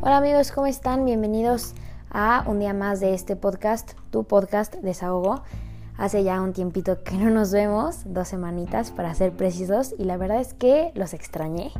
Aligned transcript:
Hola 0.00 0.18
amigos, 0.18 0.52
¿cómo 0.52 0.68
están? 0.68 1.04
Bienvenidos 1.04 1.74
a 2.12 2.44
un 2.46 2.60
día 2.60 2.72
más 2.72 3.00
de 3.00 3.14
este 3.14 3.34
podcast, 3.34 3.94
tu 4.12 4.22
podcast 4.22 4.76
Desahogo. 4.76 5.42
Hace 5.96 6.22
ya 6.22 6.40
un 6.40 6.52
tiempito 6.52 7.02
que 7.02 7.16
no 7.16 7.30
nos 7.30 7.50
vemos, 7.50 8.02
dos 8.04 8.28
semanitas 8.28 8.92
para 8.92 9.12
ser 9.14 9.32
precisos, 9.32 9.96
y 9.98 10.04
la 10.04 10.16
verdad 10.16 10.40
es 10.40 10.54
que 10.54 10.92
los 10.94 11.14
extrañé. 11.14 11.72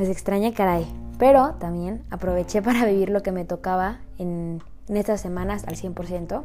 Los 0.00 0.08
extrañé, 0.08 0.52
caray. 0.52 0.84
Pero 1.16 1.54
también 1.60 2.02
aproveché 2.10 2.60
para 2.60 2.84
vivir 2.84 3.08
lo 3.08 3.22
que 3.22 3.30
me 3.30 3.44
tocaba 3.44 4.00
en, 4.18 4.60
en 4.88 4.96
estas 4.96 5.20
semanas 5.20 5.62
al 5.68 5.76
100%. 5.76 6.42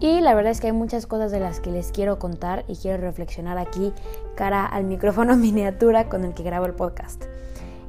Y 0.00 0.20
la 0.20 0.34
verdad 0.34 0.52
es 0.52 0.60
que 0.60 0.66
hay 0.66 0.74
muchas 0.74 1.06
cosas 1.06 1.32
de 1.32 1.40
las 1.40 1.60
que 1.60 1.70
les 1.70 1.92
quiero 1.92 2.18
contar 2.18 2.66
y 2.68 2.76
quiero 2.76 3.02
reflexionar 3.02 3.56
aquí 3.56 3.94
cara 4.34 4.66
al 4.66 4.84
micrófono 4.84 5.34
miniatura 5.38 6.10
con 6.10 6.26
el 6.26 6.34
que 6.34 6.42
grabo 6.42 6.66
el 6.66 6.74
podcast. 6.74 7.24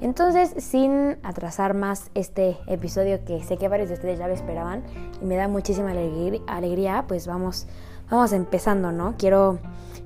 Entonces, 0.02 0.56
sin 0.58 1.18
atrasar 1.22 1.76
más 1.76 2.10
este 2.16 2.58
episodio 2.66 3.24
que 3.24 3.44
sé 3.44 3.58
que 3.58 3.68
varios 3.68 3.90
de 3.90 3.96
ustedes 3.96 4.18
ya 4.18 4.28
lo 4.28 4.34
esperaban 4.34 4.84
y 5.22 5.26
me 5.26 5.36
da 5.36 5.48
muchísima 5.48 5.92
alegría, 5.92 7.06
pues 7.08 7.28
vamos, 7.28 7.68
vamos 8.10 8.34
empezando, 8.34 8.92
¿no? 8.92 9.14
Quiero 9.20 9.60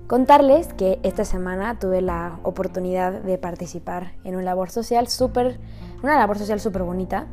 contarles 0.07 0.73
que 0.73 0.99
esta 1.03 1.23
semana 1.23 1.79
tuve 1.79 2.01
la 2.01 2.39
oportunidad 2.43 3.13
de 3.21 3.37
participar 3.37 4.11
en 4.25 4.35
una 4.35 4.43
labor 4.43 4.69
social 4.69 5.07
súper, 5.07 5.61
una 6.03 6.19
labor 6.19 6.37
social 6.37 6.59
súper 6.59 6.83
bonita. 6.83 7.27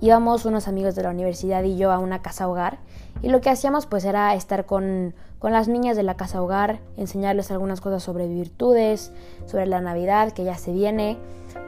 Íbamos 0.00 0.46
unos 0.46 0.68
amigos 0.68 0.94
de 0.94 1.02
la 1.02 1.10
universidad 1.10 1.64
y 1.64 1.76
yo 1.76 1.92
a 1.92 1.98
una 1.98 2.22
casa 2.22 2.48
hogar 2.48 2.78
y 3.20 3.28
lo 3.28 3.42
que 3.42 3.50
hacíamos 3.50 3.84
pues 3.84 4.06
era 4.06 4.34
estar 4.34 4.64
con, 4.64 5.12
con 5.38 5.52
las 5.52 5.68
niñas 5.68 5.96
de 5.96 6.02
la 6.02 6.16
casa 6.16 6.42
hogar, 6.42 6.80
enseñarles 6.96 7.50
algunas 7.50 7.80
cosas 7.80 8.02
sobre 8.02 8.28
virtudes, 8.28 9.12
sobre 9.46 9.66
la 9.66 9.80
Navidad 9.80 10.32
que 10.32 10.44
ya 10.44 10.56
se 10.56 10.72
viene 10.72 11.18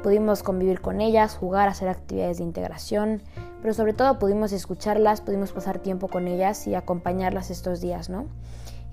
Pudimos 0.02 0.42
convivir 0.42 0.80
con 0.80 1.00
ellas, 1.00 1.36
jugar, 1.36 1.68
hacer 1.68 1.88
actividades 1.88 2.38
de 2.38 2.44
integración, 2.44 3.22
pero 3.60 3.74
sobre 3.74 3.92
todo 3.92 4.18
pudimos 4.18 4.52
escucharlas, 4.52 5.20
pudimos 5.20 5.52
pasar 5.52 5.78
tiempo 5.78 6.08
con 6.08 6.26
ellas 6.26 6.66
y 6.66 6.74
acompañarlas 6.74 7.50
estos 7.50 7.80
días, 7.80 8.08
¿no? 8.08 8.26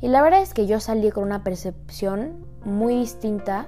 Y 0.01 0.09
la 0.09 0.21
verdad 0.21 0.41
es 0.41 0.53
que 0.53 0.67
yo 0.67 0.79
salí 0.79 1.09
con 1.11 1.23
una 1.23 1.43
percepción 1.43 2.45
muy 2.65 2.95
distinta 2.95 3.67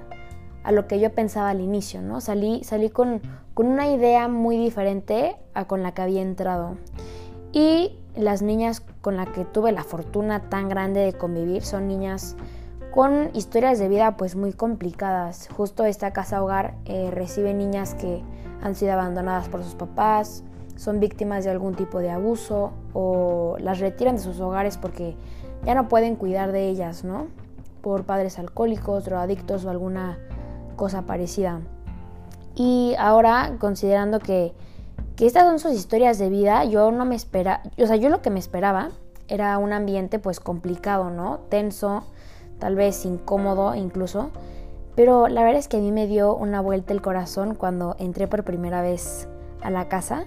a 0.62 0.72
lo 0.72 0.86
que 0.86 1.00
yo 1.00 1.10
pensaba 1.14 1.48
al 1.48 1.60
inicio, 1.60 2.02
¿no? 2.02 2.20
Salí, 2.20 2.62
salí 2.62 2.90
con, 2.90 3.22
con 3.54 3.66
una 3.66 3.88
idea 3.90 4.28
muy 4.28 4.58
diferente 4.58 5.36
a 5.54 5.66
con 5.66 5.82
la 5.82 5.92
que 5.92 6.02
había 6.02 6.20
entrado. 6.20 6.76
Y 7.52 7.98
las 8.16 8.42
niñas 8.42 8.82
con 9.00 9.16
las 9.16 9.28
que 9.28 9.44
tuve 9.44 9.72
la 9.72 9.84
fortuna 9.84 10.48
tan 10.48 10.68
grande 10.68 11.00
de 11.00 11.12
convivir 11.12 11.62
son 11.62 11.88
niñas 11.88 12.36
con 12.90 13.30
historias 13.34 13.78
de 13.78 13.88
vida 13.88 14.16
pues 14.16 14.36
muy 14.36 14.52
complicadas. 14.52 15.48
Justo 15.56 15.84
esta 15.84 16.12
casa 16.12 16.42
hogar 16.42 16.74
eh, 16.86 17.10
recibe 17.12 17.54
niñas 17.54 17.94
que 17.94 18.22
han 18.62 18.74
sido 18.74 18.92
abandonadas 18.92 19.48
por 19.48 19.62
sus 19.62 19.74
papás, 19.74 20.42
son 20.76 20.98
víctimas 20.98 21.44
de 21.44 21.50
algún 21.50 21.74
tipo 21.74 21.98
de 21.98 22.10
abuso 22.10 22.72
o 22.94 23.56
las 23.60 23.80
retiran 23.80 24.16
de 24.16 24.22
sus 24.22 24.40
hogares 24.40 24.76
porque 24.76 25.14
ya 25.64 25.74
no 25.74 25.88
pueden 25.88 26.16
cuidar 26.16 26.52
de 26.52 26.68
ellas, 26.68 27.04
¿no? 27.04 27.26
Por 27.82 28.04
padres 28.04 28.38
alcohólicos, 28.38 29.04
drogadictos 29.04 29.64
o 29.64 29.70
alguna 29.70 30.18
cosa 30.76 31.02
parecida. 31.02 31.60
Y 32.54 32.94
ahora, 32.98 33.56
considerando 33.58 34.18
que, 34.18 34.54
estas 35.26 35.44
son 35.44 35.58
sus 35.58 35.72
historias 35.72 36.18
de 36.18 36.30
vida, 36.30 36.64
yo 36.64 36.90
no 36.90 37.04
me 37.04 37.14
espera, 37.14 37.62
o 37.78 37.86
sea, 37.86 37.96
yo 37.96 38.08
lo 38.08 38.22
que 38.22 38.30
me 38.30 38.38
esperaba 38.38 38.90
era 39.28 39.58
un 39.58 39.72
ambiente 39.72 40.18
pues 40.18 40.40
complicado, 40.40 41.10
¿no? 41.10 41.40
Tenso, 41.48 42.04
tal 42.58 42.74
vez 42.74 43.04
incómodo 43.04 43.74
incluso, 43.74 44.30
pero 44.94 45.28
la 45.28 45.42
verdad 45.42 45.60
es 45.60 45.68
que 45.68 45.78
a 45.78 45.80
mí 45.80 45.92
me 45.92 46.06
dio 46.06 46.34
una 46.34 46.60
vuelta 46.60 46.92
el 46.92 47.02
corazón 47.02 47.54
cuando 47.54 47.96
entré 47.98 48.26
por 48.26 48.44
primera 48.44 48.82
vez 48.82 49.28
a 49.62 49.70
la 49.70 49.88
casa 49.88 50.26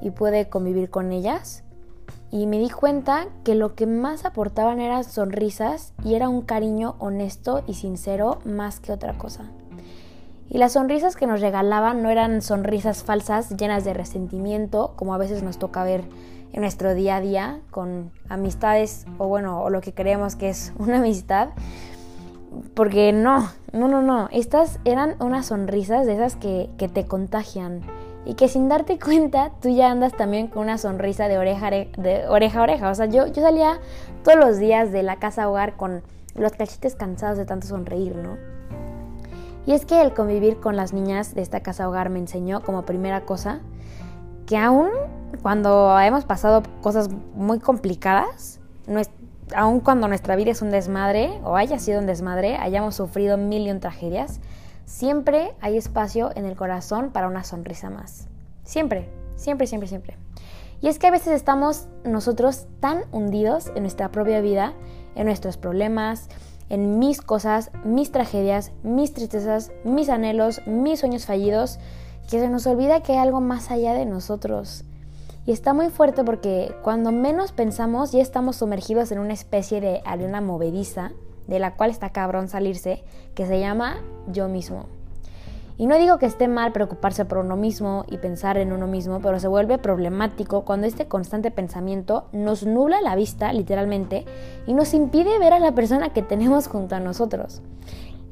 y 0.00 0.10
pude 0.10 0.48
convivir 0.48 0.90
con 0.90 1.12
ellas 1.12 1.64
y 2.30 2.46
me 2.46 2.58
di 2.58 2.70
cuenta 2.70 3.28
que 3.44 3.54
lo 3.54 3.74
que 3.74 3.86
más 3.86 4.24
aportaban 4.24 4.80
eran 4.80 5.04
sonrisas 5.04 5.94
y 6.04 6.14
era 6.14 6.28
un 6.28 6.42
cariño 6.42 6.96
honesto 6.98 7.62
y 7.66 7.74
sincero 7.74 8.38
más 8.44 8.80
que 8.80 8.92
otra 8.92 9.16
cosa. 9.16 9.50
Y 10.50 10.58
las 10.58 10.72
sonrisas 10.72 11.14
que 11.14 11.26
nos 11.26 11.40
regalaban 11.40 12.02
no 12.02 12.08
eran 12.10 12.40
sonrisas 12.40 13.02
falsas 13.02 13.50
llenas 13.56 13.84
de 13.84 13.92
resentimiento, 13.92 14.94
como 14.96 15.14
a 15.14 15.18
veces 15.18 15.42
nos 15.42 15.58
toca 15.58 15.84
ver 15.84 16.04
en 16.52 16.62
nuestro 16.62 16.94
día 16.94 17.16
a 17.16 17.20
día 17.20 17.60
con 17.70 18.10
amistades 18.30 19.04
o 19.18 19.28
bueno, 19.28 19.62
o 19.62 19.68
lo 19.68 19.82
que 19.82 19.92
creemos 19.92 20.36
que 20.36 20.48
es 20.48 20.72
una 20.78 20.98
amistad. 20.98 21.50
Porque 22.74 23.12
no, 23.12 23.50
no, 23.72 23.88
no, 23.88 24.00
no. 24.00 24.28
Estas 24.32 24.80
eran 24.86 25.16
unas 25.20 25.46
sonrisas 25.46 26.06
de 26.06 26.14
esas 26.14 26.36
que, 26.36 26.70
te 26.92 27.04
contagian. 27.04 27.82
Y 28.24 28.34
que 28.34 28.48
sin 28.48 28.70
darte 28.70 28.98
cuenta, 29.04 29.52
tú 29.60 29.68
ya 29.68 29.90
andas 29.90 30.14
también 30.14 30.46
con 30.46 30.62
una 30.62 30.78
sonrisa 30.78 31.28
de 31.28 31.36
oreja, 31.36 31.70
de 31.70 32.24
oreja 32.26 32.60
a 32.60 32.62
oreja. 32.62 32.90
O 32.90 32.94
sea, 32.94 33.04
yo, 33.04 33.26
yo 33.26 33.42
salía 33.42 33.80
todos 34.24 34.38
los 34.38 34.56
días 34.56 34.92
de 34.92 35.02
la 35.02 35.16
casa 35.16 35.48
hogar 35.48 35.76
con 35.76 36.02
los 36.34 36.52
cachetes 36.52 36.94
cansados 36.94 37.36
de 37.36 37.44
tanto 37.44 37.66
sonreír, 37.66 38.16
¿no? 38.16 38.57
Y 39.66 39.72
es 39.72 39.84
que 39.84 40.00
el 40.00 40.14
convivir 40.14 40.60
con 40.60 40.76
las 40.76 40.92
niñas 40.92 41.34
de 41.34 41.42
esta 41.42 41.60
casa 41.60 41.88
hogar 41.88 42.10
me 42.10 42.18
enseñó 42.18 42.62
como 42.62 42.84
primera 42.84 43.26
cosa 43.26 43.60
que 44.46 44.56
aún 44.56 44.88
cuando 45.42 45.98
hemos 46.00 46.24
pasado 46.24 46.62
cosas 46.80 47.10
muy 47.34 47.58
complicadas, 47.58 48.60
aun 49.54 49.80
cuando 49.80 50.08
nuestra 50.08 50.36
vida 50.36 50.50
es 50.50 50.62
un 50.62 50.70
desmadre 50.70 51.38
o 51.44 51.56
haya 51.56 51.78
sido 51.78 52.00
un 52.00 52.06
desmadre, 52.06 52.56
hayamos 52.56 52.94
sufrido 52.94 53.36
mil 53.36 53.66
y 53.66 53.70
un 53.70 53.80
tragedias, 53.80 54.40
siempre 54.86 55.54
hay 55.60 55.76
espacio 55.76 56.30
en 56.34 56.46
el 56.46 56.56
corazón 56.56 57.10
para 57.10 57.28
una 57.28 57.44
sonrisa 57.44 57.90
más. 57.90 58.26
Siempre, 58.64 59.08
siempre, 59.36 59.66
siempre, 59.66 59.88
siempre. 59.88 60.16
Y 60.80 60.88
es 60.88 60.98
que 60.98 61.08
a 61.08 61.10
veces 61.10 61.34
estamos 61.34 61.88
nosotros 62.04 62.66
tan 62.80 63.02
hundidos 63.12 63.70
en 63.74 63.82
nuestra 63.82 64.10
propia 64.10 64.40
vida, 64.40 64.74
en 65.14 65.26
nuestros 65.26 65.56
problemas, 65.56 66.28
en 66.68 66.98
mis 66.98 67.20
cosas, 67.20 67.70
mis 67.84 68.12
tragedias, 68.12 68.72
mis 68.82 69.12
tristezas, 69.14 69.72
mis 69.84 70.08
anhelos, 70.08 70.60
mis 70.66 71.00
sueños 71.00 71.26
fallidos, 71.26 71.78
que 72.30 72.40
se 72.40 72.48
nos 72.48 72.66
olvida 72.66 73.02
que 73.02 73.12
hay 73.12 73.18
algo 73.18 73.40
más 73.40 73.70
allá 73.70 73.94
de 73.94 74.04
nosotros. 74.04 74.84
Y 75.46 75.52
está 75.52 75.72
muy 75.72 75.88
fuerte 75.88 76.24
porque 76.24 76.74
cuando 76.82 77.10
menos 77.10 77.52
pensamos 77.52 78.12
ya 78.12 78.20
estamos 78.20 78.56
sumergidos 78.56 79.10
en 79.12 79.18
una 79.18 79.32
especie 79.32 79.80
de 79.80 80.02
arena 80.04 80.42
movediza, 80.42 81.12
de 81.46 81.58
la 81.58 81.74
cual 81.74 81.90
está 81.90 82.10
cabrón 82.10 82.48
salirse, 82.48 83.02
que 83.34 83.46
se 83.46 83.58
llama 83.58 83.96
yo 84.26 84.48
mismo. 84.48 84.97
Y 85.78 85.86
no 85.86 85.96
digo 85.96 86.18
que 86.18 86.26
esté 86.26 86.48
mal 86.48 86.72
preocuparse 86.72 87.24
por 87.24 87.38
uno 87.38 87.56
mismo 87.56 88.04
y 88.08 88.18
pensar 88.18 88.58
en 88.58 88.72
uno 88.72 88.88
mismo, 88.88 89.20
pero 89.20 89.38
se 89.38 89.46
vuelve 89.46 89.78
problemático 89.78 90.64
cuando 90.64 90.88
este 90.88 91.06
constante 91.06 91.52
pensamiento 91.52 92.26
nos 92.32 92.66
nubla 92.66 93.00
la 93.00 93.14
vista, 93.14 93.52
literalmente, 93.52 94.24
y 94.66 94.74
nos 94.74 94.92
impide 94.92 95.38
ver 95.38 95.52
a 95.52 95.60
la 95.60 95.72
persona 95.72 96.12
que 96.12 96.22
tenemos 96.22 96.66
junto 96.66 96.96
a 96.96 97.00
nosotros. 97.00 97.62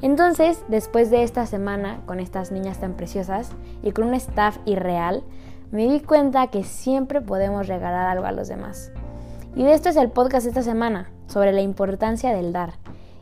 Entonces, 0.03 0.65
después 0.67 1.09
de 1.09 1.23
esta 1.23 1.47
semana 1.47 2.01
con 2.05 2.19
estas 2.19 2.51
niñas 2.51 2.81
tan 2.81 2.95
preciosas 2.95 3.53
y 3.81 3.93
con 3.93 4.09
un 4.09 4.15
staff 4.15 4.59
irreal, 4.67 5.23
me 5.71 5.87
di 5.87 6.01
cuenta 6.01 6.49
que 6.49 6.65
siempre 6.65 7.21
podemos 7.21 7.69
regalar 7.69 8.09
algo 8.09 8.27
a 8.27 8.33
los 8.33 8.49
demás. 8.49 8.91
Y 9.55 9.63
de 9.63 9.73
esto 9.73 9.89
es 9.89 9.97
el 9.97 10.11
podcast 10.11 10.49
esta 10.49 10.63
semana, 10.63 11.13
sobre 11.29 11.53
la 11.53 11.63
importancia 11.63 12.35
del 12.35 12.53
dar. 12.53 12.75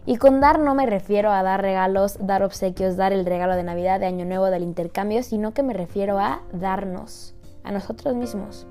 Y 0.07 0.17
con 0.17 0.41
dar 0.41 0.59
no 0.59 0.75
me 0.75 0.87
refiero 0.87 1.31
a 1.31 1.43
dar 1.43 1.63
regalos, 1.63 2.19
dar 2.21 2.43
obsequios, 2.43 2.97
dar 2.97 3.13
el 3.13 3.25
regalo 3.25 3.57
de 3.57 3.63
Navidad, 3.63 4.01
de 4.01 4.07
Año 4.07 4.27
Nuevo, 4.27 4.47
del 4.47 4.63
intercambio, 4.63 5.23
sino 5.23 5.55
que 5.55 5.63
me 5.63 5.73
refiero 5.73 6.19
a 6.19 6.43
darnos, 6.53 7.35
a 7.63 7.73
nosotros 7.73 8.15
mismos. 8.15 8.67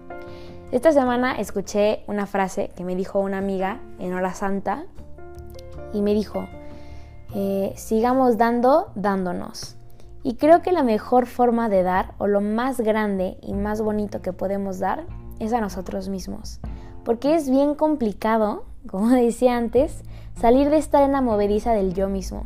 Esta 0.71 0.91
semana 0.91 1.33
escuché 1.39 2.03
una 2.07 2.25
frase 2.25 2.71
que 2.75 2.83
me 2.83 2.95
dijo 2.95 3.19
una 3.19 3.39
amiga 3.39 3.79
en 3.99 4.13
hora 4.13 4.33
santa 4.33 4.85
y 5.91 6.01
me 6.01 6.13
dijo, 6.13 6.47
eh, 7.35 7.73
sigamos 7.75 8.37
dando, 8.37 8.91
dándonos. 8.95 9.75
Y 10.23 10.35
creo 10.35 10.61
que 10.61 10.71
la 10.71 10.83
mejor 10.83 11.25
forma 11.25 11.67
de 11.67 11.83
dar, 11.83 12.13
o 12.17 12.27
lo 12.27 12.41
más 12.41 12.79
grande 12.79 13.37
y 13.41 13.53
más 13.53 13.81
bonito 13.81 14.21
que 14.21 14.33
podemos 14.33 14.79
dar, 14.79 15.05
es 15.39 15.51
a 15.51 15.61
nosotros 15.61 16.09
mismos. 16.09 16.59
Porque 17.03 17.35
es 17.35 17.49
bien 17.49 17.75
complicado, 17.75 18.65
como 18.87 19.09
decía 19.09 19.57
antes, 19.57 20.03
salir 20.39 20.69
de 20.69 20.77
estar 20.77 21.03
en 21.03 21.11
la 21.11 21.21
movediza 21.21 21.73
del 21.73 21.93
yo 21.93 22.09
mismo. 22.09 22.45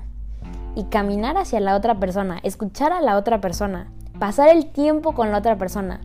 Y 0.75 0.85
caminar 0.85 1.37
hacia 1.37 1.59
la 1.59 1.75
otra 1.75 1.99
persona, 1.99 2.39
escuchar 2.43 2.91
a 2.91 3.01
la 3.01 3.17
otra 3.17 3.41
persona, 3.41 3.91
pasar 4.19 4.49
el 4.49 4.71
tiempo 4.71 5.13
con 5.13 5.31
la 5.31 5.39
otra 5.39 5.57
persona. 5.57 6.01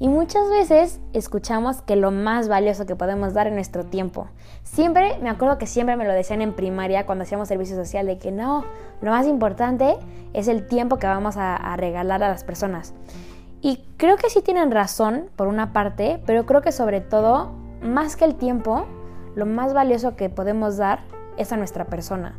Y 0.00 0.08
muchas 0.08 0.48
veces 0.48 1.00
escuchamos 1.12 1.82
que 1.82 1.96
lo 1.96 2.10
más 2.10 2.48
valioso 2.48 2.86
que 2.86 2.94
podemos 2.94 3.34
dar 3.34 3.48
es 3.48 3.52
nuestro 3.52 3.84
tiempo. 3.84 4.28
Siempre, 4.62 5.18
me 5.20 5.28
acuerdo 5.28 5.58
que 5.58 5.66
siempre 5.66 5.96
me 5.96 6.04
lo 6.04 6.12
decían 6.12 6.40
en 6.40 6.54
primaria 6.54 7.04
cuando 7.04 7.24
hacíamos 7.24 7.48
servicio 7.48 7.74
social, 7.74 8.06
de 8.06 8.18
que 8.18 8.30
no, 8.30 8.64
lo 9.00 9.10
más 9.10 9.26
importante 9.26 9.96
es 10.34 10.46
el 10.46 10.66
tiempo 10.66 10.98
que 10.98 11.06
vamos 11.06 11.36
a 11.36 11.76
regalar 11.76 12.22
a 12.22 12.28
las 12.28 12.44
personas. 12.44 12.94
Y 13.60 13.84
creo 13.96 14.16
que 14.16 14.30
sí 14.30 14.40
tienen 14.40 14.70
razón 14.70 15.30
por 15.34 15.48
una 15.48 15.72
parte, 15.72 16.20
pero 16.26 16.46
creo 16.46 16.62
que 16.62 16.70
sobre 16.70 17.00
todo, 17.00 17.50
más 17.82 18.14
que 18.14 18.24
el 18.24 18.36
tiempo, 18.36 18.86
lo 19.34 19.46
más 19.46 19.74
valioso 19.74 20.14
que 20.14 20.30
podemos 20.30 20.76
dar 20.76 21.00
es 21.38 21.52
a 21.52 21.56
nuestra 21.56 21.86
persona. 21.86 22.34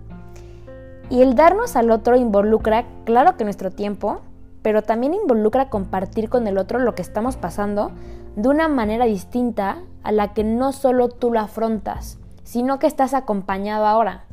Y 1.09 1.21
el 1.21 1.35
darnos 1.35 1.75
al 1.75 1.89
otro 1.89 2.15
involucra, 2.15 2.85
claro 3.05 3.35
que 3.35 3.43
nuestro 3.43 3.71
tiempo, 3.71 4.21
pero 4.61 4.83
también 4.83 5.13
involucra 5.13 5.69
compartir 5.69 6.29
con 6.29 6.45
el 6.47 6.57
otro 6.57 6.79
lo 6.79 6.93
que 6.93 7.01
estamos 7.01 7.37
pasando 7.37 7.91
de 8.35 8.47
una 8.47 8.67
manera 8.67 9.05
distinta 9.05 9.79
a 10.03 10.11
la 10.11 10.33
que 10.33 10.43
no 10.43 10.71
solo 10.71 11.09
tú 11.09 11.31
lo 11.31 11.39
afrontas, 11.39 12.17
sino 12.43 12.79
que 12.79 12.87
estás 12.87 13.13
acompañado 13.13 13.85
ahora. 13.85 14.25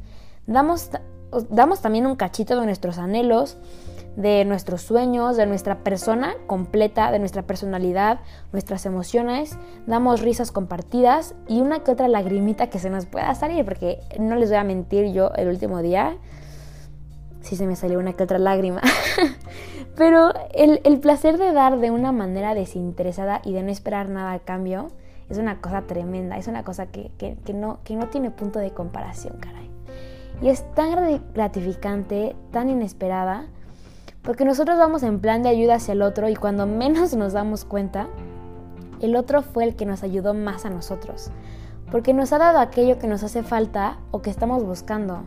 Damos, 0.47 0.91
damos 1.51 1.81
también 1.81 2.07
un 2.07 2.17
cachito 2.17 2.61
de 2.61 2.67
nuestros 2.67 2.99
anhelos, 2.99 3.57
de 4.17 4.45
nuestros 4.47 4.81
sueños, 4.83 5.37
de 5.37 5.47
nuestra 5.47 5.85
persona 5.85 6.35
completa, 6.47 7.13
de 7.13 7.19
nuestra 7.19 7.43
personalidad, 7.43 8.21
nuestras 8.53 8.87
emociones, 8.87 9.59
damos 9.87 10.23
risas 10.23 10.51
compartidas 10.53 11.35
y 11.47 11.61
una 11.61 11.81
que 11.81 11.91
otra 11.91 12.09
lagrimita 12.09 12.69
que 12.69 12.79
se 12.79 12.91
nos 12.91 13.07
pueda 13.07 13.35
salir, 13.35 13.65
porque 13.65 14.01
no 14.19 14.37
les 14.37 14.49
voy 14.49 14.59
a 14.59 14.65
mentir, 14.65 15.13
yo 15.13 15.33
el 15.37 15.49
último 15.49 15.83
día 15.83 16.17
sí 17.43 17.57
se 17.57 17.67
me 17.67 17.77
salió 17.77 17.99
una 17.99 18.15
que 18.15 18.25
otra 18.25 18.39
lágrima. 18.39 18.81
Pero 19.97 20.33
el, 20.53 20.99
placer 21.01 21.39
de 21.39 21.53
dar 21.53 21.79
de 21.79 21.91
una 21.91 22.13
manera 22.13 22.55
desinteresada 22.55 23.41
y 23.45 23.53
de 23.53 23.63
no 23.63 23.71
esperar 23.71 24.09
nada 24.09 24.33
a 24.33 24.39
cambio 24.41 24.89
es 25.31 25.39
una 25.39 25.61
cosa 25.61 25.83
tremenda, 25.83 26.37
es 26.37 26.49
una 26.49 26.65
cosa 26.65 26.87
que, 26.87 27.11
no, 27.55 27.81
que 27.83 27.97
no 27.97 28.09
tiene 28.09 28.31
punto 28.31 28.59
de 28.59 28.73
comparación, 28.73 29.39
caray. 29.39 29.71
Y 30.43 30.49
es 30.49 30.71
tan 30.75 31.21
gratificante, 31.33 32.37
tan 32.51 32.69
inesperada, 32.69 33.47
porque 34.27 34.45
nosotros 34.45 34.77
vamos 34.77 35.05
en 35.05 35.21
plan 35.21 35.45
de 35.45 35.49
ayuda 35.49 35.77
hacia 35.77 35.93
el 35.93 36.03
otro 36.03 36.29
y 36.29 36.35
cuando 36.35 36.67
menos 36.67 37.15
nos 37.15 37.33
damos 37.33 37.65
cuenta, 37.65 38.09
el 39.01 39.15
otro 39.15 39.41
fue 39.41 39.63
el 39.63 39.77
que 39.77 39.87
nos 39.87 40.03
ayudó 40.03 40.35
más 40.35 40.65
a 40.65 40.71
nosotros. 40.71 41.31
Porque 41.93 42.13
nos 42.13 42.33
ha 42.33 42.39
dado 42.39 42.59
aquello 42.59 42.99
que 42.99 43.07
nos 43.07 43.23
hace 43.23 43.45
falta 43.45 43.99
o 44.11 44.23
que 44.23 44.31
estamos 44.31 44.65
buscando. 44.65 45.21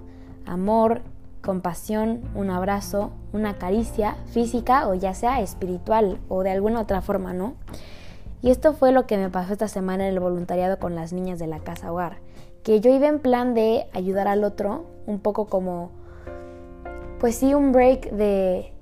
Amor, 0.46 1.02
compasión, 1.42 2.20
un 2.36 2.50
abrazo, 2.50 3.12
una 3.32 3.58
caricia 3.58 4.18
física 4.34 4.90
o 4.90 4.94
ya 4.96 5.14
sea 5.14 5.40
espiritual 5.40 6.20
o 6.28 6.44
de 6.44 6.52
alguna 6.52 6.82
otra 6.82 7.02
forma, 7.02 7.32
¿no? 7.32 7.54
Y 8.42 8.50
esto 8.50 8.74
fue 8.74 8.92
lo 8.92 9.08
que 9.08 9.18
me 9.18 9.30
pasó 9.30 9.54
esta 9.54 9.70
semana 9.70 10.06
en 10.06 10.14
el 10.14 10.20
voluntariado 10.20 10.78
con 10.78 10.96
las 10.96 11.14
niñas 11.14 11.40
de 11.40 11.48
la 11.48 11.60
casa 11.60 11.94
hogar. 11.94 12.18
Que 12.64 12.82
yo 12.82 12.94
iba 12.94 13.08
en 13.08 13.20
plan 13.20 13.54
de 13.54 13.88
ayudar 13.94 14.28
al 14.28 14.44
otro, 14.44 14.84
un 15.08 15.20
poco 15.20 15.46
como, 15.46 15.92
pues 17.20 17.36
sí, 17.36 17.54
un 17.54 17.72
break 17.72 18.12
de, 18.12 18.74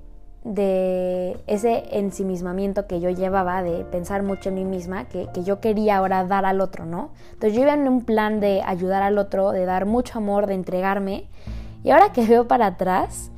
de 0.48 1.36
ese 1.46 1.84
ensimismamiento 1.92 2.86
que 2.86 3.00
yo 3.00 3.10
llevaba, 3.10 3.62
de 3.62 3.84
pensar 3.84 4.22
mucho 4.22 4.48
en 4.48 4.54
mí 4.54 4.64
misma, 4.64 5.04
que, 5.04 5.28
yo 5.44 5.60
quería 5.60 5.98
ahora 5.98 6.24
dar 6.24 6.46
al 6.46 6.62
otro, 6.62 6.86
¿no? 6.86 7.10
Entonces 7.34 7.54
yo 7.54 7.62
iba 7.62 7.74
en 7.74 7.86
un 7.86 8.02
plan 8.02 8.40
de 8.40 8.62
ayudar 8.64 9.02
al 9.02 9.18
otro, 9.18 9.52
de 9.52 9.66
dar 9.66 9.84
mucho 9.84 10.18
amor, 10.18 10.46
de 10.46 10.54
entregarme. 10.54 11.26
Y 11.84 11.90
ahora 11.90 12.12
que 12.12 12.24
veo 12.24 12.48
para 12.48 12.66
atrás, 12.66 13.30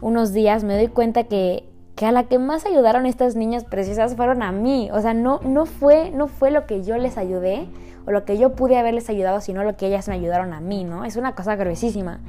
unos 0.00 0.32
días 0.32 0.64
me 0.64 0.74
doy 0.74 0.88
cuenta 0.88 1.24
que, 1.24 1.68
que 1.96 2.06
a 2.06 2.12
la 2.12 2.24
que 2.24 2.38
más 2.38 2.64
ayudaron 2.64 3.04
estas 3.04 3.36
niñas 3.36 3.64
preciosas 3.64 4.16
fueron 4.16 4.42
a 4.42 4.50
mí. 4.50 4.88
O 4.90 5.00
sea, 5.02 5.12
no, 5.12 5.40
no, 5.44 5.66
fue, 5.66 6.10
no 6.12 6.28
fue 6.28 6.50
lo 6.50 6.64
que 6.64 6.82
yo 6.82 6.96
les 6.96 7.18
ayudé 7.18 7.66
o 8.06 8.10
lo 8.10 8.24
que 8.24 8.38
yo 8.38 8.54
pude 8.54 8.78
haberles 8.78 9.10
ayudado, 9.10 9.42
sino 9.42 9.64
lo 9.64 9.76
que 9.76 9.88
ellas 9.88 10.08
me 10.08 10.14
ayudaron 10.14 10.54
a 10.54 10.60
mí, 10.60 10.82
¿no? 10.84 11.04
Es 11.04 11.16
una 11.16 11.34
cosa 11.34 11.56
gruesísima. 11.56 12.20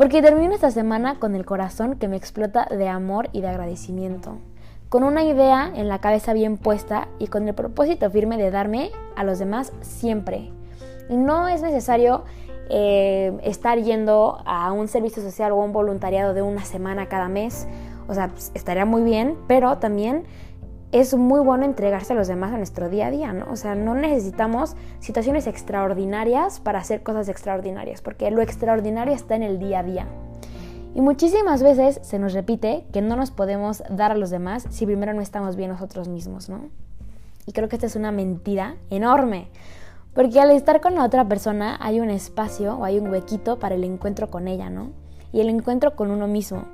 Porque 0.00 0.22
termino 0.22 0.54
esta 0.54 0.70
semana 0.70 1.18
con 1.18 1.34
el 1.34 1.44
corazón 1.44 1.96
que 1.96 2.08
me 2.08 2.16
explota 2.16 2.64
de 2.70 2.88
amor 2.88 3.28
y 3.34 3.42
de 3.42 3.48
agradecimiento, 3.48 4.38
con 4.88 5.04
una 5.04 5.24
idea 5.24 5.70
en 5.76 5.88
la 5.90 5.98
cabeza 5.98 6.32
bien 6.32 6.56
puesta 6.56 7.08
y 7.18 7.26
con 7.26 7.46
el 7.46 7.54
propósito 7.54 8.10
firme 8.10 8.38
de 8.38 8.50
darme 8.50 8.92
a 9.14 9.24
los 9.24 9.38
demás 9.38 9.74
siempre. 9.82 10.52
No 11.10 11.48
es 11.48 11.60
necesario 11.60 12.24
eh, 12.70 13.36
estar 13.42 13.78
yendo 13.78 14.38
a 14.46 14.72
un 14.72 14.88
servicio 14.88 15.22
social 15.22 15.52
o 15.52 15.56
un 15.56 15.74
voluntariado 15.74 16.32
de 16.32 16.40
una 16.40 16.64
semana 16.64 17.10
cada 17.10 17.28
mes. 17.28 17.68
O 18.08 18.14
sea, 18.14 18.28
pues, 18.28 18.52
estaría 18.54 18.86
muy 18.86 19.02
bien, 19.02 19.36
pero 19.48 19.76
también 19.76 20.24
es 20.92 21.14
muy 21.14 21.40
bueno 21.40 21.64
entregarse 21.64 22.12
a 22.12 22.16
los 22.16 22.26
demás 22.26 22.52
a 22.52 22.56
nuestro 22.56 22.88
día 22.88 23.06
a 23.06 23.10
día, 23.10 23.32
¿no? 23.32 23.50
O 23.50 23.56
sea, 23.56 23.74
no 23.74 23.94
necesitamos 23.94 24.74
situaciones 24.98 25.46
extraordinarias 25.46 26.58
para 26.58 26.80
hacer 26.80 27.02
cosas 27.02 27.28
extraordinarias, 27.28 28.02
porque 28.02 28.30
lo 28.30 28.42
extraordinario 28.42 29.14
está 29.14 29.36
en 29.36 29.44
el 29.44 29.58
día 29.58 29.80
a 29.80 29.82
día. 29.84 30.06
Y 30.94 31.00
muchísimas 31.00 31.62
veces 31.62 32.00
se 32.02 32.18
nos 32.18 32.32
repite 32.32 32.84
que 32.92 33.02
no 33.02 33.14
nos 33.14 33.30
podemos 33.30 33.84
dar 33.88 34.10
a 34.10 34.16
los 34.16 34.30
demás 34.30 34.66
si 34.70 34.86
primero 34.86 35.14
no 35.14 35.20
estamos 35.20 35.54
bien 35.54 35.70
nosotros 35.70 36.08
mismos, 36.08 36.48
¿no? 36.48 36.64
Y 37.46 37.52
creo 37.52 37.68
que 37.68 37.76
esta 37.76 37.86
es 37.86 37.94
una 37.94 38.10
mentira 38.10 38.74
enorme, 38.90 39.48
porque 40.14 40.40
al 40.40 40.50
estar 40.50 40.80
con 40.80 40.96
la 40.96 41.04
otra 41.04 41.28
persona 41.28 41.78
hay 41.80 42.00
un 42.00 42.10
espacio 42.10 42.76
o 42.76 42.84
hay 42.84 42.98
un 42.98 43.10
huequito 43.10 43.60
para 43.60 43.76
el 43.76 43.84
encuentro 43.84 44.28
con 44.28 44.48
ella, 44.48 44.68
¿no? 44.70 44.90
Y 45.32 45.40
el 45.40 45.48
encuentro 45.48 45.94
con 45.94 46.10
uno 46.10 46.26
mismo. 46.26 46.64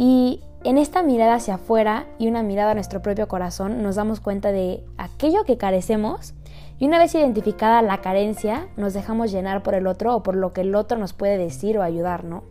Y 0.00 0.44
en 0.62 0.78
esta 0.78 1.02
mirada 1.02 1.34
hacia 1.34 1.56
afuera 1.56 2.06
y 2.20 2.28
una 2.28 2.44
mirada 2.44 2.70
a 2.70 2.74
nuestro 2.74 3.02
propio 3.02 3.26
corazón 3.26 3.82
nos 3.82 3.96
damos 3.96 4.20
cuenta 4.20 4.52
de 4.52 4.84
aquello 4.96 5.42
que 5.42 5.58
carecemos 5.58 6.34
y 6.78 6.86
una 6.86 7.00
vez 7.00 7.16
identificada 7.16 7.82
la 7.82 8.00
carencia 8.00 8.68
nos 8.76 8.94
dejamos 8.94 9.32
llenar 9.32 9.64
por 9.64 9.74
el 9.74 9.88
otro 9.88 10.14
o 10.14 10.22
por 10.22 10.36
lo 10.36 10.52
que 10.52 10.60
el 10.60 10.76
otro 10.76 10.98
nos 10.98 11.14
puede 11.14 11.36
decir 11.36 11.78
o 11.78 11.82
ayudar, 11.82 12.22
¿no? 12.22 12.44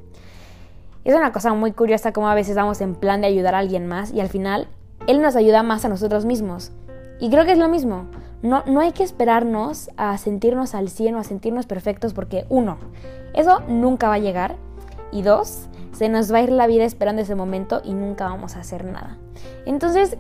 Es 1.05 1.15
una 1.15 1.31
cosa 1.31 1.53
muy 1.53 1.71
curiosa 1.71 2.11
como 2.11 2.27
a 2.27 2.35
veces 2.35 2.57
vamos 2.57 2.81
en 2.81 2.95
plan 2.95 3.21
de 3.21 3.27
ayudar 3.27 3.55
a 3.55 3.59
alguien 3.59 3.87
más 3.87 4.11
y 4.11 4.19
al 4.19 4.27
final 4.27 4.67
él 5.07 5.21
nos 5.21 5.37
ayuda 5.37 5.63
más 5.63 5.85
a 5.85 5.89
nosotros 5.89 6.25
mismos. 6.25 6.73
Y 7.21 7.29
creo 7.29 7.45
que 7.45 7.53
es 7.53 7.57
lo 7.57 7.69
mismo. 7.69 8.07
No, 8.41 8.63
no 8.65 8.81
hay 8.81 8.91
que 8.91 9.03
esperarnos 9.03 9.89
a 9.95 10.17
sentirnos 10.17 10.75
al 10.75 10.89
100 10.89 11.15
o 11.15 11.19
a 11.19 11.23
sentirnos 11.23 11.65
perfectos 11.65 12.13
porque 12.13 12.45
uno, 12.49 12.77
eso 13.33 13.61
nunca 13.69 14.09
va 14.09 14.15
a 14.15 14.19
llegar. 14.19 14.57
Y 15.13 15.21
dos, 15.21 15.69
se 15.97 16.09
nos 16.09 16.31
va 16.31 16.37
a 16.37 16.41
ir 16.43 16.51
la 16.51 16.67
vida 16.67 16.83
esperando 16.83 17.23
ese 17.23 17.33
momento 17.33 17.81
y 17.83 17.95
nunca 17.95 18.25
vamos 18.25 18.55
a 18.55 18.59
hacer 18.59 18.85
nada. 18.85 19.17
Entonces, 19.65 20.15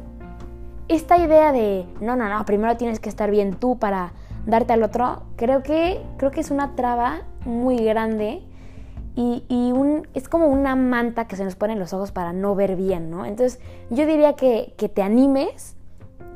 esta 0.87 1.19
idea 1.19 1.51
de, 1.51 1.85
no, 2.01 2.15
no, 2.15 2.27
no, 2.29 2.43
primero 2.45 2.77
tienes 2.77 2.99
que 2.99 3.09
estar 3.09 3.29
bien 3.29 3.53
tú 3.53 3.77
para 3.77 4.13
darte 4.47 4.73
al 4.73 4.81
otro, 4.81 5.21
creo 5.35 5.61
que, 5.61 6.01
creo 6.17 6.31
que 6.31 6.39
es 6.39 6.49
una 6.49 6.75
traba 6.75 7.21
muy 7.45 7.77
grande 7.77 8.41
y, 9.15 9.43
un, 9.49 10.07
es 10.15 10.27
como 10.29 10.47
una 10.47 10.75
manta 10.75 11.27
que 11.27 11.35
se 11.35 11.43
nos 11.43 11.55
pone 11.55 11.73
en 11.73 11.79
los 11.79 11.93
ojos 11.93 12.11
para 12.11 12.33
no 12.33 12.55
ver 12.55 12.75
bien, 12.75 13.11
¿no? 13.11 13.25
Entonces, 13.25 13.59
yo 13.91 14.07
diría 14.07 14.33
que, 14.33 14.73
que 14.77 14.89
te 14.89 15.03
animes, 15.03 15.75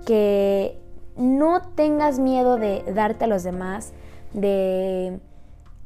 que 0.06 0.78
no 1.16 1.62
tengas 1.74 2.20
miedo 2.20 2.58
de 2.58 2.84
darte 2.94 3.26
a 3.26 3.28
los 3.28 3.42
demás, 3.42 3.94
de, 4.34 5.20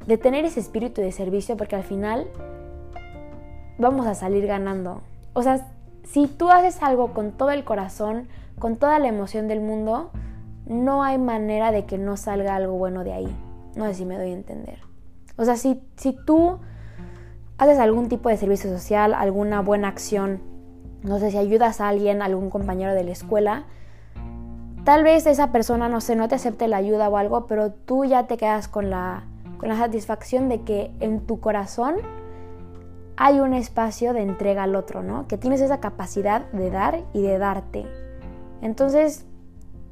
de 0.06 0.18
tener 0.18 0.44
ese 0.44 0.60
espíritu 0.60 1.00
de 1.00 1.12
servicio, 1.12 1.56
porque 1.56 1.76
al 1.76 1.84
final 1.84 2.26
vamos 3.78 4.06
a 4.06 4.14
salir 4.14 4.46
ganando. 4.46 5.02
O 5.32 5.42
sea, 5.42 5.66
si 6.04 6.26
tú 6.26 6.50
haces 6.50 6.82
algo 6.82 7.12
con 7.12 7.32
todo 7.32 7.50
el 7.50 7.64
corazón, 7.64 8.28
con 8.58 8.76
toda 8.76 8.98
la 8.98 9.08
emoción 9.08 9.48
del 9.48 9.60
mundo, 9.60 10.10
no 10.66 11.02
hay 11.02 11.18
manera 11.18 11.72
de 11.72 11.84
que 11.84 11.98
no 11.98 12.16
salga 12.16 12.56
algo 12.56 12.74
bueno 12.74 13.04
de 13.04 13.12
ahí. 13.12 13.36
No 13.74 13.86
sé 13.86 13.94
si 13.94 14.04
me 14.04 14.16
doy 14.16 14.30
a 14.30 14.34
entender. 14.34 14.78
O 15.36 15.44
sea, 15.44 15.56
si, 15.56 15.82
si 15.96 16.12
tú 16.12 16.58
haces 17.58 17.78
algún 17.78 18.08
tipo 18.08 18.28
de 18.28 18.36
servicio 18.36 18.70
social, 18.70 19.14
alguna 19.14 19.60
buena 19.60 19.88
acción, 19.88 20.40
no 21.02 21.18
sé 21.18 21.30
si 21.30 21.38
ayudas 21.38 21.80
a 21.80 21.88
alguien, 21.88 22.22
algún 22.22 22.50
compañero 22.50 22.94
de 22.94 23.04
la 23.04 23.12
escuela, 23.12 23.64
tal 24.84 25.04
vez 25.04 25.26
esa 25.26 25.52
persona, 25.52 25.88
no 25.88 26.00
sé, 26.00 26.16
no 26.16 26.28
te 26.28 26.36
acepte 26.36 26.68
la 26.68 26.78
ayuda 26.78 27.08
o 27.08 27.16
algo, 27.16 27.46
pero 27.46 27.72
tú 27.72 28.04
ya 28.04 28.26
te 28.26 28.36
quedas 28.36 28.68
con 28.68 28.90
la, 28.90 29.24
con 29.58 29.68
la 29.68 29.76
satisfacción 29.76 30.48
de 30.48 30.62
que 30.62 30.90
en 31.00 31.20
tu 31.20 31.40
corazón 31.40 31.96
hay 33.16 33.40
un 33.40 33.54
espacio 33.54 34.12
de 34.12 34.22
entrega 34.22 34.64
al 34.64 34.76
otro, 34.76 35.02
¿no? 35.02 35.26
Que 35.26 35.38
tienes 35.38 35.60
esa 35.60 35.80
capacidad 35.80 36.50
de 36.52 36.70
dar 36.70 37.02
y 37.12 37.22
de 37.22 37.38
darte. 37.38 37.86
Entonces, 38.60 39.24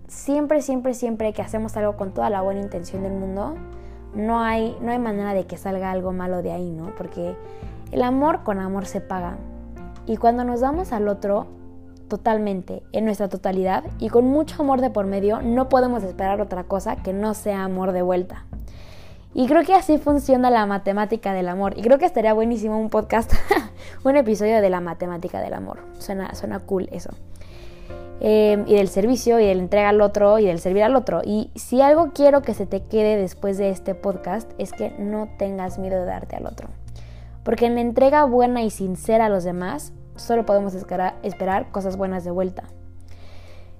siempre, 0.08 0.62
siempre, 0.62 0.94
siempre 0.94 1.32
que 1.32 1.42
hacemos 1.42 1.76
algo 1.76 1.96
con 1.96 2.12
toda 2.12 2.30
la 2.30 2.42
buena 2.42 2.60
intención 2.60 3.02
del 3.02 3.12
mundo, 3.12 3.54
no 4.14 4.40
hay, 4.40 4.76
no 4.80 4.92
hay 4.92 4.98
manera 4.98 5.34
de 5.34 5.46
que 5.46 5.56
salga 5.56 5.90
algo 5.90 6.12
malo 6.12 6.42
de 6.42 6.52
ahí, 6.52 6.70
¿no? 6.70 6.94
Porque 6.96 7.34
el 7.90 8.02
amor 8.02 8.42
con 8.42 8.58
amor 8.58 8.86
se 8.86 9.00
paga. 9.00 9.36
Y 10.06 10.18
cuando 10.18 10.44
nos 10.44 10.60
damos 10.60 10.92
al 10.92 11.08
otro 11.08 11.46
totalmente, 12.08 12.82
en 12.92 13.06
nuestra 13.06 13.28
totalidad, 13.28 13.84
y 13.98 14.10
con 14.10 14.26
mucho 14.26 14.62
amor 14.62 14.80
de 14.80 14.90
por 14.90 15.06
medio, 15.06 15.40
no 15.40 15.68
podemos 15.68 16.02
esperar 16.02 16.40
otra 16.40 16.64
cosa 16.64 16.96
que 16.96 17.12
no 17.12 17.34
sea 17.34 17.64
amor 17.64 17.92
de 17.92 18.02
vuelta. 18.02 18.44
Y 19.34 19.48
creo 19.48 19.64
que 19.64 19.74
así 19.74 19.98
funciona 19.98 20.48
la 20.48 20.64
matemática 20.64 21.34
del 21.34 21.48
amor. 21.48 21.76
Y 21.76 21.82
creo 21.82 21.98
que 21.98 22.06
estaría 22.06 22.32
buenísimo 22.32 22.78
un 22.78 22.88
podcast, 22.88 23.32
un 24.04 24.16
episodio 24.16 24.60
de 24.60 24.70
la 24.70 24.80
matemática 24.80 25.40
del 25.40 25.54
amor. 25.54 25.80
Suena, 25.98 26.34
suena 26.36 26.60
cool 26.60 26.88
eso. 26.92 27.10
Em, 28.20 28.64
y 28.68 28.76
del 28.76 28.88
servicio, 28.88 29.40
y 29.40 29.46
del 29.46 29.58
entrega 29.58 29.88
al 29.88 30.00
otro, 30.00 30.38
y 30.38 30.46
del 30.46 30.60
servir 30.60 30.84
al 30.84 30.94
otro. 30.94 31.20
Y 31.24 31.50
si 31.56 31.80
algo 31.80 32.12
quiero 32.14 32.42
que 32.42 32.54
se 32.54 32.64
te 32.64 32.84
quede 32.84 33.16
después 33.16 33.58
de 33.58 33.70
este 33.70 33.96
podcast 33.96 34.52
es 34.56 34.72
que 34.72 34.90
no 34.98 35.28
tengas 35.36 35.78
miedo 35.80 35.98
de 35.98 36.06
darte 36.06 36.36
al 36.36 36.46
otro. 36.46 36.68
Porque 37.42 37.66
en 37.66 37.74
la 37.74 37.80
entrega 37.80 38.24
buena 38.24 38.62
y 38.62 38.70
sincera 38.70 39.26
a 39.26 39.28
los 39.28 39.42
demás, 39.42 39.92
solo 40.14 40.46
podemos 40.46 40.74
esperar 40.74 41.70
cosas 41.72 41.96
buenas 41.96 42.24
de 42.24 42.30
vuelta. 42.30 42.62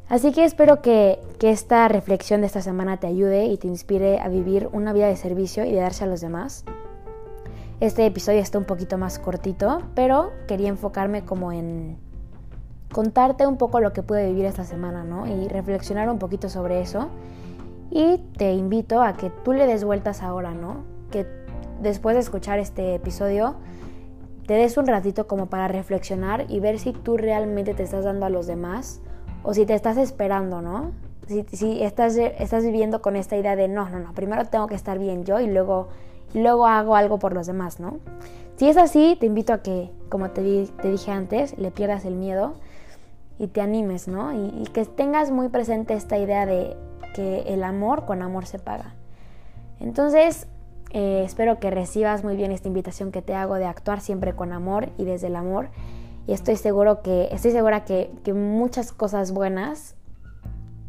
Así 0.09 0.33
que 0.33 0.45
espero 0.45 0.83
que, 0.83 1.21
esta 1.45 1.87
reflexión 1.89 2.41
de 2.41 2.47
esta 2.47 2.63
semana 2.63 2.97
te 2.97 3.07
ayude 3.07 3.45
y 3.45 3.59
te 3.59 3.67
inspire 3.67 4.19
a 4.19 4.29
vivir 4.29 4.71
una 4.73 4.95
vida 4.95 5.09
de 5.09 5.17
servicio 5.17 5.67
y 5.67 5.73
de 5.73 5.81
darse 5.81 6.05
a 6.05 6.07
los 6.07 6.23
demás. 6.23 6.65
Este 7.81 8.07
episodio 8.07 8.41
está 8.41 8.57
un 8.57 8.65
poquito 8.65 8.97
más 8.97 9.19
cortito, 9.19 9.83
pero 9.95 10.33
quería 10.49 10.71
enfocarme 10.71 11.27
como 11.27 11.53
en, 11.53 11.99
contarte 12.93 13.47
un 13.47 13.59
poco 13.59 13.81
lo 13.81 13.93
que 13.93 14.03
pude 14.03 14.27
vivir 14.27 14.47
esta 14.47 14.65
semana, 14.65 15.05
¿no? 15.05 15.27
Y 15.27 15.49
reflexionar 15.49 16.09
un 16.09 16.19
poquito 16.19 16.49
sobre 16.49 16.81
eso. 16.81 17.11
Y 17.91 18.17
te 18.39 18.55
invito 18.55 19.03
a 19.03 19.13
que 19.13 19.29
tú 19.29 19.53
le 19.53 19.67
des 19.67 19.85
vueltas 19.85 20.23
ahora, 20.23 20.53
¿no? 20.53 20.85
Que 21.11 21.27
después 21.83 22.15
de 22.15 22.21
escuchar 22.21 22.59
este 22.59 22.95
episodio 22.95 23.57
te 24.47 24.55
des 24.55 24.79
un 24.79 24.87
ratito 24.87 25.27
como 25.27 25.51
para 25.51 25.69
reflexionar 25.69 26.47
y 26.49 26.61
ver 26.61 26.79
si 26.79 26.95
tú 26.95 27.19
realmente 27.19 27.75
te 27.75 27.83
estás 27.83 28.05
dando 28.05 28.25
a 28.25 28.31
los 28.31 28.47
demás 28.47 29.03
o 29.45 29.55
si 29.55 29.67
te 29.67 29.75
estás 29.75 29.97
esperando, 29.97 30.61
¿no? 30.61 30.91
Si, 31.29 31.45
si 31.53 31.83
estás, 31.83 32.17
estás 32.17 32.65
viviendo 32.65 33.01
con 33.01 33.15
esta 33.15 33.37
idea 33.37 33.55
de 33.55 33.69
no, 33.69 33.89
no, 33.89 34.01
no, 34.01 34.13
primero 34.13 34.45
tengo 34.47 34.67
que 34.67 34.75
estar 34.75 34.99
bien 34.99 35.25
yo 35.25 35.39
y 35.39 35.47
luego, 35.47 35.89
luego 36.35 36.67
hago 36.67 36.97
algo 36.97 37.19
por 37.19 37.33
los 37.33 37.47
demás, 37.47 37.79
¿no? 37.79 37.99
Si 38.57 38.69
es 38.69 38.77
así, 38.77 39.17
te 39.19 39.27
invito 39.27 39.53
a 39.53 39.63
que, 39.63 39.91
como 40.09 40.31
te, 40.31 40.43
dije 40.43 41.11
antes, 41.11 41.57
le 41.57 41.71
pierdas 41.71 42.05
el 42.05 42.15
miedo 42.15 42.55
y 43.39 43.47
te 43.47 43.61
animes, 43.61 44.09
¿no? 44.09 44.33
Y, 44.33 44.63
y 44.63 44.65
que 44.73 44.85
tengas 44.85 45.31
muy 45.31 45.49
presente 45.49 45.95
esta 45.95 46.19
idea 46.19 46.47
de 46.47 46.77
que 47.15 47.43
el 47.47 47.63
amor 47.65 48.05
con 48.05 48.23
amor 48.23 48.47
se 48.47 48.59
paga. 48.59 48.95
Entonces, 49.81 50.47
eh, 50.95 51.25
espero 51.25 51.59
que 51.59 51.73
recibas 51.73 52.23
muy 52.23 52.37
bien 52.37 52.53
esta 52.53 52.69
invitación 52.69 53.11
que 53.11 53.21
te 53.21 53.35
hago 53.35 53.57
de 53.57 53.65
actuar 53.65 54.01
siempre 54.01 54.35
con 54.35 54.53
amor 54.53 54.91
y 54.97 55.05
desde 55.05 55.27
el 55.27 55.35
amor. 55.35 55.69
Y 56.27 56.33
estoy 56.33 56.57
seguro 56.57 57.03
que, 57.03 57.29
estoy 57.33 57.51
segura 57.51 57.85
que, 57.85 58.11
muchas 58.35 58.93
cosas 58.93 59.33
buenas 59.33 59.95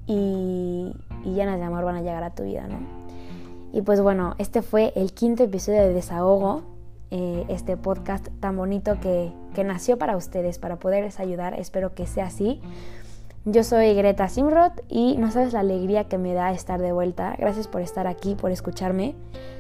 y, 0.08 0.94
llenas 1.24 1.60
de 1.60 1.66
amor 1.66 1.84
van 1.84 1.96
a 1.96 2.02
llegar 2.02 2.24
a 2.24 2.34
tu 2.34 2.44
vida, 2.44 2.68
¿no? 2.68 2.78
Y 3.74 3.82
pues 3.82 4.02
bueno, 4.02 4.36
este 4.38 4.62
fue 4.62 4.94
el 4.96 5.12
quinto 5.14 5.44
episodio 5.44 5.82
de 5.82 5.94
Desahogo, 5.94 6.64
eh, 7.12 7.46
este 7.50 7.76
podcast 7.76 8.28
tan 8.40 8.56
bonito 8.56 9.00
que, 9.02 9.34
que 9.54 9.64
nació 9.66 9.98
para 9.98 10.16
ustedes, 10.16 10.60
para 10.60 10.78
poderles 10.78 11.20
ayudar. 11.20 11.60
Espero 11.60 11.94
que 11.94 12.06
sea 12.06 12.28
así. 12.28 12.62
Yo 13.44 13.64
soy 13.64 13.94
Greta 13.94 14.28
Simrod 14.28 14.72
y 14.88 15.18
no 15.18 15.30
sabes 15.30 15.54
la 15.54 15.60
alegría 15.60 16.06
que 16.06 16.18
me 16.18 16.34
da 16.34 16.52
estar 16.52 16.82
de 16.82 16.94
vuelta. 16.94 17.36
Gracias 17.38 17.68
por 17.68 17.82
estar 17.82 18.08
aquí, 18.08 18.34
por 18.34 18.52
escucharme. 18.52 19.16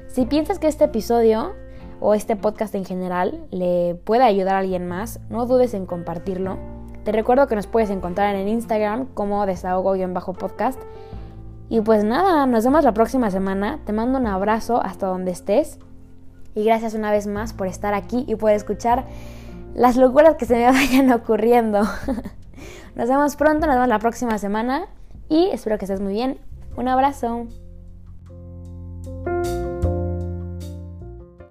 Si 0.08 0.25
piensas 0.25 0.60
que 0.60 0.67
este 0.67 0.86
episodio 0.86 1.53
o 1.99 2.13
este 2.13 2.35
podcast 2.35 2.75
en 2.75 2.85
general 2.85 3.45
le 3.51 3.95
puede 4.03 4.23
ayudar 4.23 4.55
a 4.55 4.59
alguien 4.59 4.87
más, 4.87 5.19
no 5.29 5.45
dudes 5.45 5.73
en 5.73 5.85
compartirlo. 5.85 6.57
Te 7.03 7.11
recuerdo 7.11 7.47
que 7.47 7.55
nos 7.55 7.67
puedes 7.67 7.89
encontrar 7.89 8.35
en 8.35 8.47
Instagram 8.47 9.05
como 9.13 9.45
desahogo-podcast. 9.45 10.79
Y 11.69 11.81
pues 11.81 12.03
nada, 12.03 12.45
nos 12.47 12.63
vemos 12.63 12.83
la 12.83 12.93
próxima 12.93 13.29
semana. 13.31 13.79
Te 13.85 13.93
mando 13.93 14.19
un 14.19 14.27
abrazo 14.27 14.81
hasta 14.81 15.07
donde 15.07 15.31
estés. 15.31 15.79
Y 16.55 16.63
gracias 16.63 16.93
una 16.93 17.11
vez 17.11 17.27
más 17.27 17.53
por 17.53 17.67
estar 17.67 17.93
aquí 17.93 18.23
y 18.27 18.35
por 18.35 18.51
escuchar 18.51 19.05
las 19.75 19.97
locuras 19.97 20.35
que 20.35 20.45
se 20.45 20.55
me 20.55 20.65
vayan 20.71 21.11
ocurriendo. 21.11 21.81
Nos 22.95 23.09
vemos 23.09 23.35
pronto, 23.35 23.67
nos 23.67 23.75
vemos 23.75 23.89
la 23.89 23.99
próxima 23.99 24.37
semana 24.37 24.87
y 25.27 25.49
espero 25.51 25.77
que 25.77 25.83
estés 25.83 25.99
muy 25.99 26.13
bien. 26.13 26.39
Un 26.77 26.87
abrazo. 26.87 27.45